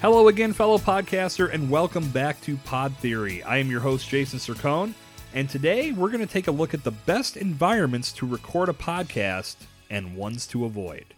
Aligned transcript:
Hello 0.00 0.28
again, 0.28 0.52
fellow 0.52 0.78
podcaster, 0.78 1.52
and 1.52 1.68
welcome 1.68 2.08
back 2.10 2.40
to 2.42 2.56
Pod 2.58 2.96
Theory. 2.98 3.42
I 3.42 3.56
am 3.56 3.68
your 3.68 3.80
host, 3.80 4.08
Jason 4.08 4.38
Sircone, 4.38 4.94
and 5.34 5.50
today 5.50 5.90
we're 5.90 6.10
going 6.10 6.24
to 6.24 6.32
take 6.32 6.46
a 6.46 6.52
look 6.52 6.72
at 6.72 6.84
the 6.84 6.92
best 6.92 7.36
environments 7.36 8.12
to 8.12 8.24
record 8.24 8.68
a 8.68 8.72
podcast 8.72 9.56
and 9.90 10.14
ones 10.14 10.46
to 10.46 10.64
avoid. 10.64 11.14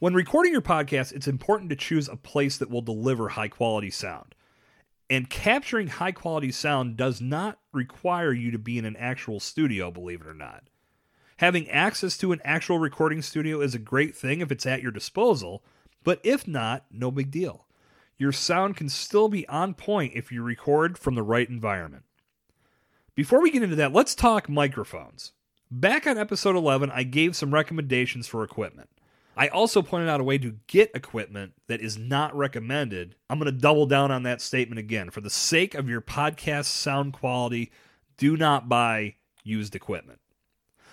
When 0.00 0.12
recording 0.12 0.50
your 0.50 0.60
podcast, 0.60 1.12
it's 1.12 1.28
important 1.28 1.70
to 1.70 1.76
choose 1.76 2.08
a 2.08 2.16
place 2.16 2.56
that 2.58 2.68
will 2.68 2.82
deliver 2.82 3.28
high 3.28 3.46
quality 3.46 3.90
sound. 3.90 4.34
And 5.08 5.30
capturing 5.30 5.86
high 5.86 6.10
quality 6.10 6.50
sound 6.50 6.96
does 6.96 7.20
not 7.20 7.60
require 7.72 8.32
you 8.32 8.50
to 8.50 8.58
be 8.58 8.76
in 8.76 8.84
an 8.84 8.96
actual 8.96 9.38
studio, 9.38 9.92
believe 9.92 10.20
it 10.20 10.26
or 10.26 10.34
not. 10.34 10.64
Having 11.36 11.70
access 11.70 12.18
to 12.18 12.32
an 12.32 12.40
actual 12.44 12.80
recording 12.80 13.22
studio 13.22 13.60
is 13.60 13.76
a 13.76 13.78
great 13.78 14.16
thing 14.16 14.40
if 14.40 14.50
it's 14.50 14.66
at 14.66 14.82
your 14.82 14.90
disposal 14.90 15.62
but 16.04 16.20
if 16.22 16.46
not, 16.46 16.84
no 16.90 17.10
big 17.10 17.30
deal. 17.30 17.66
Your 18.18 18.32
sound 18.32 18.76
can 18.76 18.88
still 18.88 19.28
be 19.28 19.48
on 19.48 19.74
point 19.74 20.12
if 20.14 20.30
you 20.30 20.42
record 20.42 20.98
from 20.98 21.14
the 21.14 21.22
right 21.22 21.48
environment. 21.48 22.04
Before 23.14 23.42
we 23.42 23.50
get 23.50 23.62
into 23.62 23.76
that, 23.76 23.92
let's 23.92 24.14
talk 24.14 24.48
microphones. 24.48 25.32
Back 25.70 26.06
on 26.06 26.18
episode 26.18 26.56
11, 26.56 26.90
I 26.90 27.02
gave 27.02 27.34
some 27.34 27.52
recommendations 27.52 28.26
for 28.26 28.44
equipment. 28.44 28.90
I 29.36 29.48
also 29.48 29.80
pointed 29.80 30.08
out 30.08 30.20
a 30.20 30.24
way 30.24 30.36
to 30.38 30.56
get 30.66 30.90
equipment 30.94 31.54
that 31.66 31.80
is 31.80 31.96
not 31.96 32.36
recommended. 32.36 33.16
I'm 33.30 33.38
going 33.38 33.52
to 33.52 33.58
double 33.58 33.86
down 33.86 34.10
on 34.10 34.22
that 34.24 34.42
statement 34.42 34.78
again. 34.78 35.10
For 35.10 35.22
the 35.22 35.30
sake 35.30 35.74
of 35.74 35.88
your 35.88 36.02
podcast 36.02 36.66
sound 36.66 37.14
quality, 37.14 37.72
do 38.18 38.36
not 38.36 38.68
buy 38.68 39.16
used 39.42 39.74
equipment. 39.74 40.20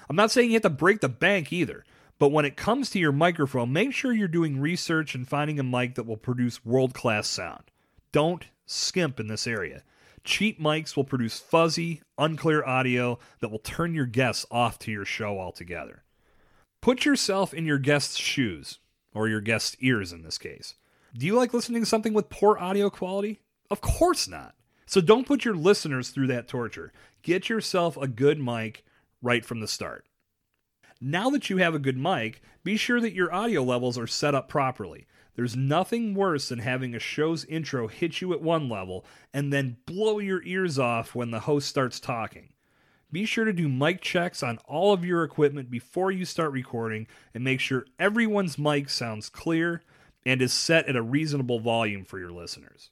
I'm 0.10 0.16
not 0.16 0.32
saying 0.32 0.50
you 0.50 0.56
have 0.56 0.64
to 0.64 0.70
break 0.70 1.02
the 1.02 1.10
bank 1.10 1.52
either. 1.52 1.84
But 2.20 2.34
when 2.34 2.46
it 2.46 2.58
comes 2.58 2.90
to 2.90 3.00
your 3.00 3.14
microphone, 3.14 3.72
make 3.72 3.94
sure 3.94 4.12
you're 4.12 4.28
doing 4.28 4.60
research 4.60 5.16
and 5.16 5.28
finding 5.28 5.60
a 5.60 5.64
mic 5.64 5.96
that 5.96 6.06
will 6.06 6.18
produce 6.18 6.66
world 6.66 6.94
class 6.94 7.28
sound. 7.28 7.64
Don't 8.12 8.46
skimp 8.66 9.20
in 9.20 9.28
this 9.28 9.48
area. 9.48 9.84
Cheap 10.26 10.60
mics 10.60 10.98
will 10.98 11.06
produce 11.06 11.40
fuzzy, 11.40 12.02
unclear 12.18 12.64
audio 12.66 13.20
that 13.40 13.50
will 13.50 13.60
turn 13.60 13.94
your 13.94 14.06
guests 14.06 14.46
off 14.52 14.78
to 14.80 14.92
your 14.92 15.06
show 15.06 15.40
altogether. 15.40 16.04
Put 16.82 17.06
yourself 17.06 17.54
in 17.54 17.66
your 17.66 17.80
guest's 17.80 18.18
shoes, 18.18 18.80
or 19.14 19.30
your 19.30 19.42
guest's 19.42 19.78
ears 19.80 20.12
in 20.12 20.22
this 20.22 20.38
case. 20.38 20.76
Do 21.18 21.26
you 21.26 21.36
like 21.36 21.54
listening 21.54 21.82
to 21.82 21.90
something 21.90 22.14
with 22.14 22.30
poor 22.30 22.58
audio 22.58 22.90
quality? 22.90 23.42
Of 23.72 23.80
course 23.82 24.28
not. 24.28 24.56
So 24.86 25.02
don't 25.02 25.26
put 25.28 25.46
your 25.46 25.56
listeners 25.56 26.10
through 26.10 26.28
that 26.28 26.48
torture. 26.48 26.92
Get 27.22 27.48
yourself 27.48 27.96
a 27.96 28.08
good 28.08 28.40
mic 28.40 28.84
right 29.22 29.46
from 29.46 29.62
the 29.62 29.68
start. 29.68 30.06
Now 31.02 31.30
that 31.30 31.50
you 31.50 31.58
have 31.58 31.74
a 31.74 31.80
good 31.80 31.98
mic, 31.98 32.42
be 32.64 32.76
sure 32.76 33.00
that 33.00 33.14
your 33.14 33.34
audio 33.34 33.64
levels 33.64 33.98
are 33.98 34.08
set 34.08 34.36
up 34.36 34.50
properly. 34.50 35.08
There's 35.36 35.56
nothing 35.56 36.14
worse 36.14 36.50
than 36.50 36.60
having 36.60 36.94
a 36.94 37.00
show's 37.00 37.46
intro 37.46 37.88
hit 37.88 38.20
you 38.20 38.34
at 38.34 38.42
one 38.42 38.68
level 38.68 39.06
and 39.34 39.54
then 39.54 39.78
blow 39.86 40.20
your 40.20 40.44
ears 40.44 40.78
off 40.78 41.16
when 41.16 41.32
the 41.32 41.40
host 41.42 41.70
starts 41.70 42.02
talking. 42.02 42.50
Be 43.12 43.24
sure 43.24 43.46
to 43.46 43.54
do 43.54 43.70
mic 43.70 44.02
checks 44.02 44.44
on 44.44 44.60
all 44.66 44.92
of 44.92 45.06
your 45.06 45.24
equipment 45.24 45.72
before 45.72 46.12
you 46.12 46.26
start 46.26 46.52
recording 46.52 47.08
and 47.34 47.44
make 47.44 47.62
sure 47.62 47.86
everyone's 47.98 48.58
mic 48.58 48.90
sounds 48.90 49.30
clear 49.30 49.82
and 50.26 50.42
is 50.42 50.52
set 50.52 50.88
at 50.90 50.98
a 50.98 51.02
reasonable 51.02 51.60
volume 51.60 52.04
for 52.04 52.20
your 52.20 52.32
listeners. 52.32 52.90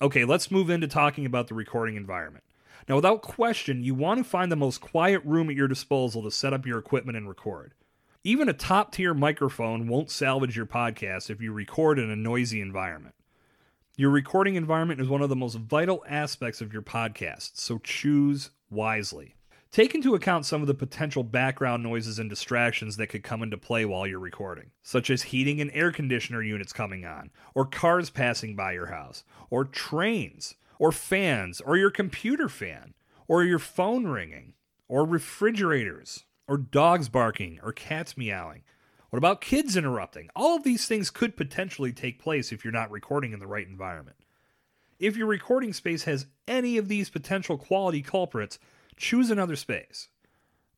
Okay, 0.00 0.24
let's 0.24 0.50
move 0.50 0.70
into 0.70 0.88
talking 0.88 1.26
about 1.26 1.48
the 1.48 1.54
recording 1.54 1.96
environment. 1.96 2.44
Now, 2.88 2.96
without 2.96 3.22
question, 3.22 3.84
you 3.84 3.94
want 3.94 4.18
to 4.18 4.24
find 4.24 4.50
the 4.50 4.56
most 4.56 4.80
quiet 4.80 5.22
room 5.24 5.50
at 5.50 5.56
your 5.56 5.68
disposal 5.68 6.22
to 6.22 6.30
set 6.30 6.52
up 6.52 6.66
your 6.66 6.78
equipment 6.78 7.16
and 7.16 7.28
record. 7.28 7.74
Even 8.22 8.48
a 8.48 8.52
top 8.52 8.92
tier 8.92 9.14
microphone 9.14 9.88
won't 9.88 10.10
salvage 10.10 10.56
your 10.56 10.66
podcast 10.66 11.30
if 11.30 11.40
you 11.40 11.52
record 11.52 11.98
in 11.98 12.10
a 12.10 12.16
noisy 12.16 12.60
environment. 12.60 13.14
Your 13.96 14.10
recording 14.10 14.54
environment 14.54 15.00
is 15.00 15.08
one 15.08 15.22
of 15.22 15.28
the 15.28 15.36
most 15.36 15.56
vital 15.56 16.04
aspects 16.08 16.60
of 16.60 16.72
your 16.72 16.82
podcast, 16.82 17.52
so 17.54 17.78
choose 17.78 18.50
wisely. 18.70 19.34
Take 19.72 19.94
into 19.94 20.14
account 20.14 20.46
some 20.46 20.62
of 20.62 20.66
the 20.66 20.74
potential 20.74 21.22
background 21.22 21.82
noises 21.82 22.18
and 22.18 22.28
distractions 22.28 22.96
that 22.96 23.06
could 23.06 23.22
come 23.22 23.42
into 23.42 23.56
play 23.56 23.84
while 23.84 24.06
you're 24.06 24.18
recording, 24.18 24.70
such 24.82 25.10
as 25.10 25.22
heating 25.22 25.60
and 25.60 25.70
air 25.72 25.92
conditioner 25.92 26.42
units 26.42 26.72
coming 26.72 27.04
on, 27.04 27.30
or 27.54 27.64
cars 27.64 28.10
passing 28.10 28.56
by 28.56 28.72
your 28.72 28.86
house, 28.86 29.22
or 29.48 29.64
trains, 29.64 30.56
or 30.80 30.90
fans, 30.90 31.60
or 31.60 31.76
your 31.76 31.90
computer 31.90 32.48
fan, 32.48 32.94
or 33.28 33.44
your 33.44 33.58
phone 33.58 34.06
ringing, 34.06 34.54
or 34.88 35.04
refrigerators, 35.04 36.24
or 36.48 36.56
dogs 36.56 37.10
barking, 37.10 37.60
or 37.62 37.70
cats 37.70 38.16
meowing. 38.16 38.62
What 39.10 39.18
about 39.18 39.42
kids 39.42 39.76
interrupting? 39.76 40.30
All 40.34 40.56
of 40.56 40.64
these 40.64 40.86
things 40.86 41.10
could 41.10 41.36
potentially 41.36 41.92
take 41.92 42.18
place 42.18 42.50
if 42.50 42.64
you're 42.64 42.72
not 42.72 42.90
recording 42.90 43.34
in 43.34 43.40
the 43.40 43.46
right 43.46 43.66
environment. 43.66 44.16
If 44.98 45.18
your 45.18 45.26
recording 45.26 45.74
space 45.74 46.04
has 46.04 46.26
any 46.48 46.78
of 46.78 46.88
these 46.88 47.10
potential 47.10 47.58
quality 47.58 48.00
culprits, 48.00 48.58
choose 48.96 49.30
another 49.30 49.56
space. 49.56 50.08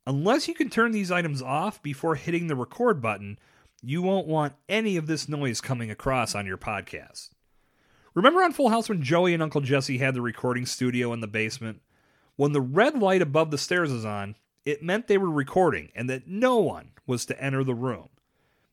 Unless 0.04 0.48
you 0.48 0.54
can 0.54 0.68
turn 0.68 0.90
these 0.90 1.12
items 1.12 1.40
off 1.40 1.80
before 1.80 2.16
hitting 2.16 2.48
the 2.48 2.56
record 2.56 3.00
button, 3.00 3.38
you 3.80 4.02
won't 4.02 4.26
want 4.26 4.54
any 4.68 4.96
of 4.96 5.06
this 5.06 5.28
noise 5.28 5.60
coming 5.60 5.92
across 5.92 6.34
on 6.34 6.44
your 6.44 6.58
podcast. 6.58 7.30
Remember 8.14 8.42
on 8.42 8.52
Full 8.52 8.68
House 8.68 8.90
when 8.90 9.02
Joey 9.02 9.32
and 9.32 9.42
Uncle 9.42 9.62
Jesse 9.62 9.98
had 9.98 10.14
the 10.14 10.20
recording 10.20 10.66
studio 10.66 11.14
in 11.14 11.20
the 11.20 11.26
basement? 11.26 11.80
When 12.36 12.52
the 12.52 12.60
red 12.60 12.98
light 12.98 13.22
above 13.22 13.50
the 13.50 13.56
stairs 13.56 13.90
was 13.90 14.04
on, 14.04 14.36
it 14.66 14.82
meant 14.82 15.06
they 15.06 15.16
were 15.16 15.30
recording 15.30 15.90
and 15.94 16.10
that 16.10 16.26
no 16.26 16.58
one 16.58 16.90
was 17.06 17.24
to 17.26 17.42
enter 17.42 17.64
the 17.64 17.74
room. 17.74 18.10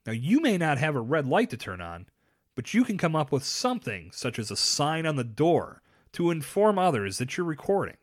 Now, 0.06 0.12
you 0.12 0.42
may 0.42 0.58
not 0.58 0.78
have 0.78 0.96
a 0.96 1.02
red 1.02 1.26
light 1.26 1.50
to 1.52 1.58
turn 1.58 1.80
on, 1.80 2.08
but 2.56 2.74
you 2.74 2.84
can 2.84 2.98
come 2.98 3.16
up 3.16 3.32
with 3.32 3.46
something 3.46 4.12
such 4.14 4.40
as 4.40 4.52
a 4.52 4.58
sign 4.58 5.06
on 5.06 5.16
the 5.16 5.24
door 5.24 5.82
to 6.14 6.32
inform 6.32 6.78
others 6.78 7.18
that 7.18 7.38
you're 7.38 7.46
recording. 7.46 7.98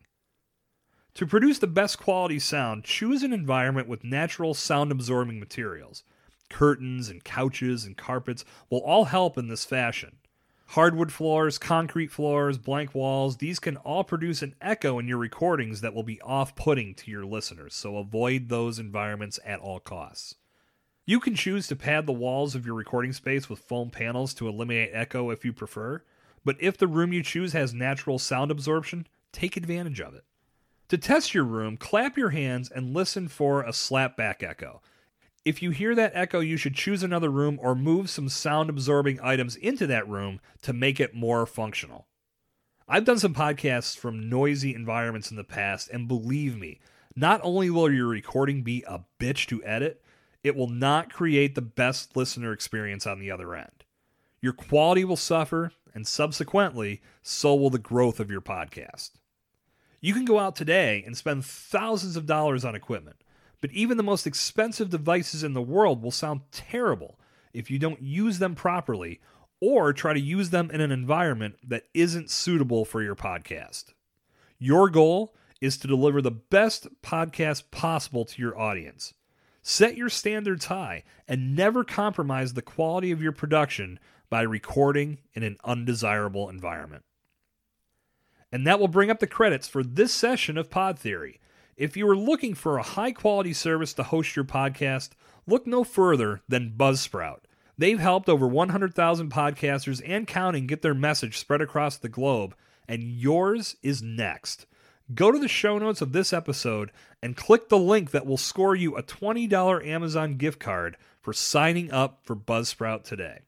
To 1.15 1.27
produce 1.27 1.59
the 1.59 1.67
best 1.67 1.99
quality 1.99 2.39
sound, 2.39 2.83
choose 2.83 3.21
an 3.21 3.33
environment 3.33 3.87
with 3.87 4.03
natural 4.03 4.53
sound 4.55 4.91
absorbing 4.91 5.39
materials. 5.39 6.03
Curtains 6.49 7.09
and 7.09 7.23
couches 7.23 7.85
and 7.85 7.95
carpets 7.95 8.43
will 8.69 8.79
all 8.79 9.05
help 9.05 9.37
in 9.37 9.47
this 9.47 9.65
fashion. 9.65 10.17
Hardwood 10.71 11.13
floors, 11.13 11.57
concrete 11.57 12.11
floors, 12.11 12.57
blank 12.57 12.93
walls, 12.93 13.37
these 13.37 13.57
can 13.57 13.77
all 13.77 14.03
produce 14.03 14.41
an 14.41 14.53
echo 14.61 14.99
in 14.99 15.07
your 15.07 15.17
recordings 15.17 15.79
that 15.79 15.93
will 15.93 16.03
be 16.03 16.19
off 16.21 16.55
putting 16.55 16.93
to 16.95 17.09
your 17.09 17.25
listeners, 17.25 17.73
so 17.73 17.97
avoid 17.97 18.49
those 18.49 18.77
environments 18.77 19.39
at 19.45 19.61
all 19.61 19.79
costs. 19.79 20.35
You 21.05 21.21
can 21.21 21.35
choose 21.35 21.67
to 21.67 21.77
pad 21.77 22.05
the 22.05 22.11
walls 22.11 22.53
of 22.53 22.65
your 22.65 22.75
recording 22.75 23.13
space 23.13 23.49
with 23.49 23.59
foam 23.59 23.89
panels 23.89 24.33
to 24.35 24.47
eliminate 24.49 24.89
echo 24.91 25.29
if 25.29 25.45
you 25.45 25.53
prefer, 25.53 26.03
but 26.43 26.57
if 26.59 26.77
the 26.77 26.87
room 26.87 27.13
you 27.13 27.23
choose 27.23 27.53
has 27.53 27.73
natural 27.73 28.19
sound 28.19 28.51
absorption, 28.51 29.07
take 29.31 29.55
advantage 29.55 30.01
of 30.01 30.13
it. 30.15 30.25
To 30.89 30.97
test 30.97 31.33
your 31.33 31.45
room, 31.45 31.77
clap 31.77 32.17
your 32.17 32.31
hands 32.31 32.69
and 32.69 32.93
listen 32.93 33.29
for 33.29 33.61
a 33.61 33.69
slapback 33.69 34.43
echo. 34.43 34.81
If 35.47 35.61
you 35.61 35.71
hear 35.71 35.95
that 35.95 36.11
echo, 36.13 36.41
you 36.41 36.57
should 36.57 36.75
choose 36.75 37.03
another 37.03 37.29
room 37.29 37.57
or 37.61 37.73
move 37.73 38.09
some 38.09 38.27
sound 38.27 38.69
absorbing 38.69 39.21
items 39.23 39.55
into 39.55 39.87
that 39.87 40.05
room 40.05 40.41
to 40.63 40.73
make 40.73 40.99
it 40.99 41.15
more 41.15 41.45
functional. 41.45 42.05
I've 42.85 43.05
done 43.05 43.17
some 43.17 43.33
podcasts 43.33 43.97
from 43.97 44.27
noisy 44.27 44.75
environments 44.75 45.31
in 45.31 45.37
the 45.37 45.45
past, 45.45 45.89
and 45.89 46.05
believe 46.05 46.57
me, 46.57 46.81
not 47.15 47.39
only 47.45 47.69
will 47.69 47.89
your 47.89 48.07
recording 48.07 48.61
be 48.61 48.83
a 48.89 49.05
bitch 49.21 49.45
to 49.45 49.63
edit, 49.63 50.03
it 50.43 50.53
will 50.53 50.67
not 50.67 51.13
create 51.13 51.55
the 51.55 51.61
best 51.61 52.17
listener 52.17 52.51
experience 52.51 53.07
on 53.07 53.17
the 53.17 53.31
other 53.31 53.55
end. 53.55 53.85
Your 54.41 54.51
quality 54.51 55.05
will 55.05 55.15
suffer, 55.15 55.71
and 55.93 56.05
subsequently, 56.05 56.99
so 57.21 57.55
will 57.55 57.69
the 57.69 57.79
growth 57.79 58.19
of 58.19 58.29
your 58.29 58.41
podcast. 58.41 59.11
You 60.01 60.13
can 60.13 60.25
go 60.25 60.39
out 60.39 60.57
today 60.57 61.03
and 61.05 61.15
spend 61.15 61.45
thousands 61.45 62.17
of 62.17 62.25
dollars 62.25 62.65
on 62.65 62.75
equipment 62.75 63.23
but 63.61 63.71
even 63.71 63.97
the 63.97 64.03
most 64.03 64.27
expensive 64.27 64.89
devices 64.89 65.43
in 65.43 65.53
the 65.53 65.61
world 65.61 66.01
will 66.01 66.11
sound 66.11 66.41
terrible 66.51 67.19
if 67.53 67.71
you 67.71 67.79
don't 67.79 68.01
use 68.01 68.39
them 68.39 68.55
properly 68.55 69.19
or 69.59 69.91
try 69.93 70.13
to 70.13 70.19
use 70.19 70.51
them 70.51 70.69
in 70.71 70.81
an 70.81 70.91
environment 70.91 71.55
that 71.63 71.87
isn't 71.93 72.29
suitable 72.29 72.85
for 72.85 73.01
your 73.01 73.15
podcast. 73.15 73.85
Your 74.59 74.89
goal 74.89 75.35
is 75.59 75.77
to 75.77 75.87
deliver 75.87 76.21
the 76.21 76.31
best 76.31 76.87
podcast 77.01 77.71
possible 77.71 78.25
to 78.25 78.41
your 78.41 78.57
audience. 78.59 79.13
Set 79.63 79.97
your 79.97 80.09
standards 80.09 80.65
high 80.65 81.03
and 81.27 81.55
never 81.55 81.83
compromise 81.83 82.53
the 82.53 82.61
quality 82.61 83.11
of 83.11 83.21
your 83.21 83.31
production 83.31 83.99
by 84.29 84.41
recording 84.41 85.17
in 85.33 85.43
an 85.43 85.57
undesirable 85.63 86.49
environment. 86.49 87.03
And 88.51 88.65
that 88.65 88.79
will 88.79 88.87
bring 88.87 89.09
up 89.09 89.19
the 89.19 89.27
credits 89.27 89.67
for 89.67 89.83
this 89.83 90.13
session 90.13 90.57
of 90.57 90.69
Pod 90.69 90.97
Theory. 90.97 91.39
If 91.77 91.95
you 91.95 92.09
are 92.09 92.17
looking 92.17 92.55
for 92.55 92.79
a 92.79 92.83
high 92.83 93.11
quality 93.11 93.53
service 93.53 93.93
to 93.93 94.03
host 94.03 94.35
your 94.35 94.45
podcast, 94.45 95.11
look 95.45 95.67
no 95.67 95.83
further 95.83 96.41
than 96.49 96.73
Buzzsprout. 96.75 97.41
They've 97.77 97.99
helped 97.99 98.27
over 98.27 98.47
100,000 98.47 99.31
podcasters 99.31 100.01
and 100.03 100.25
counting 100.25 100.65
get 100.65 100.81
their 100.81 100.95
message 100.95 101.37
spread 101.37 101.61
across 101.61 101.95
the 101.95 102.09
globe, 102.09 102.55
and 102.87 103.03
yours 103.03 103.75
is 103.83 104.01
next. 104.01 104.65
Go 105.13 105.31
to 105.31 105.37
the 105.37 105.47
show 105.47 105.77
notes 105.77 106.01
of 106.01 106.13
this 106.13 106.33
episode 106.33 106.91
and 107.21 107.37
click 107.37 107.69
the 107.69 107.77
link 107.77 108.09
that 108.09 108.25
will 108.25 108.37
score 108.37 108.75
you 108.75 108.97
a 108.97 109.03
$20 109.03 109.85
Amazon 109.85 110.37
gift 110.37 110.59
card 110.59 110.97
for 111.21 111.31
signing 111.31 111.91
up 111.91 112.21
for 112.23 112.35
Buzzsprout 112.35 113.03
today. 113.03 113.41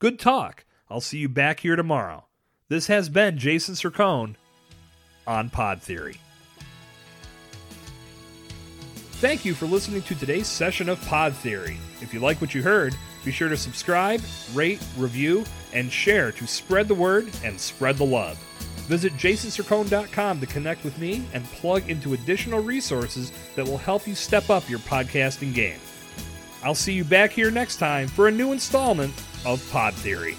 Good 0.00 0.18
talk. 0.18 0.64
I'll 0.90 1.00
see 1.00 1.18
you 1.18 1.28
back 1.28 1.60
here 1.60 1.76
tomorrow. 1.76 2.26
This 2.68 2.88
has 2.88 3.08
been 3.08 3.38
Jason 3.38 3.76
Sircone 3.76 4.34
on 5.28 5.48
Pod 5.48 5.80
Theory. 5.80 6.18
Thank 9.18 9.46
you 9.46 9.54
for 9.54 9.64
listening 9.64 10.02
to 10.02 10.14
today's 10.14 10.46
session 10.46 10.90
of 10.90 11.00
Pod 11.06 11.32
Theory. 11.32 11.78
If 12.02 12.12
you 12.12 12.20
like 12.20 12.38
what 12.38 12.54
you 12.54 12.62
heard, 12.62 12.94
be 13.24 13.32
sure 13.32 13.48
to 13.48 13.56
subscribe, 13.56 14.20
rate, 14.52 14.78
review, 14.98 15.42
and 15.72 15.90
share 15.90 16.30
to 16.32 16.46
spread 16.46 16.86
the 16.86 16.94
word 16.94 17.30
and 17.42 17.58
spread 17.58 17.96
the 17.96 18.04
love. 18.04 18.36
Visit 18.88 19.14
jasonsircone.com 19.14 20.40
to 20.40 20.46
connect 20.46 20.84
with 20.84 20.98
me 20.98 21.24
and 21.32 21.44
plug 21.46 21.88
into 21.88 22.12
additional 22.12 22.60
resources 22.60 23.32
that 23.54 23.64
will 23.66 23.78
help 23.78 24.06
you 24.06 24.14
step 24.14 24.50
up 24.50 24.68
your 24.68 24.80
podcasting 24.80 25.54
game. 25.54 25.80
I'll 26.62 26.74
see 26.74 26.92
you 26.92 27.02
back 27.02 27.30
here 27.30 27.50
next 27.50 27.76
time 27.76 28.08
for 28.08 28.28
a 28.28 28.30
new 28.30 28.52
installment 28.52 29.14
of 29.46 29.66
Pod 29.72 29.94
Theory. 29.94 30.36